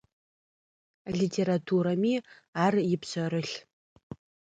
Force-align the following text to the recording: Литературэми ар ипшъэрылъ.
Литературэми 1.17 2.13
ар 2.65 2.73
ипшъэрылъ. 2.93 3.55